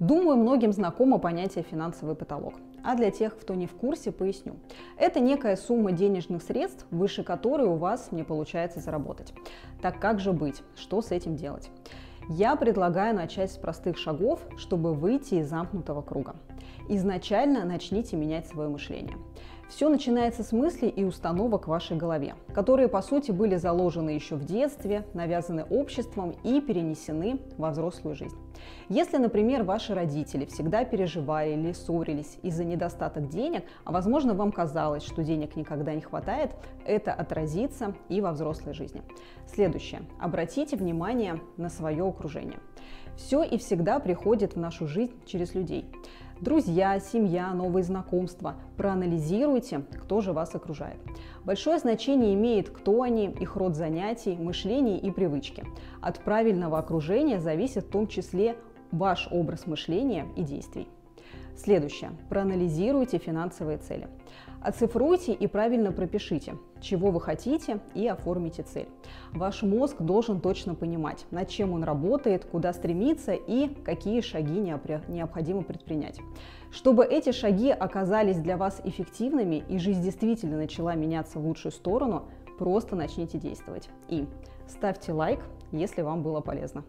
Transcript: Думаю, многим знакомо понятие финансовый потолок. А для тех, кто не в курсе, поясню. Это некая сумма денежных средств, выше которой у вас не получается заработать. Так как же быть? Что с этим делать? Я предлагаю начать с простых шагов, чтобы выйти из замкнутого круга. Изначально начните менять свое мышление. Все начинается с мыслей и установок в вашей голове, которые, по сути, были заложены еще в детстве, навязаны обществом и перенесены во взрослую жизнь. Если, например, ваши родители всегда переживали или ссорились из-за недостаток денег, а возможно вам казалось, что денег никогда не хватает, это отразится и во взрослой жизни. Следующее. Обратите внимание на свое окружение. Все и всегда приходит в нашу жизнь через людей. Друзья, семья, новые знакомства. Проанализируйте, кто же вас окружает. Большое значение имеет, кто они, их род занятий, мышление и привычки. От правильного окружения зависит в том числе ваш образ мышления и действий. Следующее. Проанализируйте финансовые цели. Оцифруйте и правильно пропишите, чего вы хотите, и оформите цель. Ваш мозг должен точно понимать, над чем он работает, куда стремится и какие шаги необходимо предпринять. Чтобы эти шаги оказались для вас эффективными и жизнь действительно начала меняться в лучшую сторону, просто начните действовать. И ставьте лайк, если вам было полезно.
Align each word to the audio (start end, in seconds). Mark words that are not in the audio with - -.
Думаю, 0.00 0.38
многим 0.38 0.72
знакомо 0.72 1.18
понятие 1.18 1.62
финансовый 1.62 2.14
потолок. 2.16 2.54
А 2.82 2.96
для 2.96 3.10
тех, 3.10 3.38
кто 3.38 3.54
не 3.54 3.66
в 3.66 3.74
курсе, 3.74 4.10
поясню. 4.10 4.54
Это 4.96 5.20
некая 5.20 5.56
сумма 5.56 5.92
денежных 5.92 6.42
средств, 6.42 6.86
выше 6.90 7.22
которой 7.22 7.66
у 7.66 7.74
вас 7.74 8.10
не 8.10 8.24
получается 8.24 8.80
заработать. 8.80 9.34
Так 9.82 10.00
как 10.00 10.18
же 10.18 10.32
быть? 10.32 10.62
Что 10.74 11.02
с 11.02 11.10
этим 11.10 11.36
делать? 11.36 11.70
Я 12.30 12.56
предлагаю 12.56 13.14
начать 13.14 13.52
с 13.52 13.58
простых 13.58 13.98
шагов, 13.98 14.40
чтобы 14.56 14.94
выйти 14.94 15.34
из 15.34 15.50
замкнутого 15.50 16.00
круга. 16.00 16.36
Изначально 16.88 17.66
начните 17.66 18.16
менять 18.16 18.48
свое 18.48 18.70
мышление. 18.70 19.18
Все 19.70 19.88
начинается 19.88 20.42
с 20.42 20.50
мыслей 20.50 20.88
и 20.88 21.04
установок 21.04 21.66
в 21.66 21.70
вашей 21.70 21.96
голове, 21.96 22.34
которые, 22.52 22.88
по 22.88 23.00
сути, 23.02 23.30
были 23.30 23.54
заложены 23.54 24.10
еще 24.10 24.34
в 24.34 24.44
детстве, 24.44 25.06
навязаны 25.14 25.62
обществом 25.62 26.34
и 26.42 26.60
перенесены 26.60 27.38
во 27.56 27.70
взрослую 27.70 28.16
жизнь. 28.16 28.36
Если, 28.88 29.16
например, 29.16 29.62
ваши 29.62 29.94
родители 29.94 30.44
всегда 30.44 30.84
переживали 30.84 31.52
или 31.52 31.70
ссорились 31.70 32.38
из-за 32.42 32.64
недостаток 32.64 33.28
денег, 33.28 33.62
а 33.84 33.92
возможно 33.92 34.34
вам 34.34 34.50
казалось, 34.50 35.04
что 35.04 35.22
денег 35.22 35.54
никогда 35.54 35.94
не 35.94 36.00
хватает, 36.00 36.50
это 36.84 37.12
отразится 37.12 37.94
и 38.08 38.20
во 38.20 38.32
взрослой 38.32 38.74
жизни. 38.74 39.02
Следующее. 39.46 40.02
Обратите 40.18 40.76
внимание 40.76 41.40
на 41.56 41.70
свое 41.70 42.04
окружение. 42.04 42.58
Все 43.16 43.44
и 43.44 43.56
всегда 43.56 44.00
приходит 44.00 44.54
в 44.54 44.58
нашу 44.58 44.88
жизнь 44.88 45.12
через 45.26 45.54
людей. 45.54 45.84
Друзья, 46.40 46.98
семья, 47.00 47.52
новые 47.52 47.84
знакомства. 47.84 48.54
Проанализируйте, 48.78 49.82
кто 50.02 50.22
же 50.22 50.32
вас 50.32 50.54
окружает. 50.54 50.96
Большое 51.44 51.78
значение 51.78 52.32
имеет, 52.32 52.70
кто 52.70 53.02
они, 53.02 53.26
их 53.26 53.56
род 53.56 53.76
занятий, 53.76 54.36
мышление 54.36 54.98
и 54.98 55.10
привычки. 55.10 55.66
От 56.00 56.20
правильного 56.20 56.78
окружения 56.78 57.40
зависит 57.40 57.84
в 57.84 57.90
том 57.90 58.06
числе 58.06 58.56
ваш 58.90 59.28
образ 59.30 59.66
мышления 59.66 60.28
и 60.34 60.42
действий. 60.42 60.88
Следующее. 61.56 62.12
Проанализируйте 62.30 63.18
финансовые 63.18 63.76
цели. 63.76 64.08
Оцифруйте 64.62 65.32
и 65.32 65.46
правильно 65.46 65.92
пропишите, 65.92 66.54
чего 66.80 67.10
вы 67.10 67.20
хотите, 67.20 67.80
и 67.94 68.06
оформите 68.06 68.62
цель. 68.62 68.88
Ваш 69.32 69.62
мозг 69.62 69.96
должен 70.00 70.40
точно 70.40 70.74
понимать, 70.74 71.26
над 71.30 71.48
чем 71.48 71.72
он 71.72 71.82
работает, 71.84 72.44
куда 72.44 72.72
стремится 72.72 73.32
и 73.32 73.68
какие 73.84 74.20
шаги 74.20 74.58
необходимо 74.58 75.62
предпринять. 75.62 76.18
Чтобы 76.70 77.04
эти 77.04 77.32
шаги 77.32 77.70
оказались 77.70 78.38
для 78.38 78.56
вас 78.56 78.80
эффективными 78.84 79.64
и 79.68 79.78
жизнь 79.78 80.02
действительно 80.02 80.56
начала 80.56 80.94
меняться 80.94 81.38
в 81.38 81.46
лучшую 81.46 81.72
сторону, 81.72 82.24
просто 82.58 82.96
начните 82.96 83.38
действовать. 83.38 83.88
И 84.08 84.26
ставьте 84.68 85.12
лайк, 85.12 85.40
если 85.72 86.02
вам 86.02 86.22
было 86.22 86.40
полезно. 86.40 86.84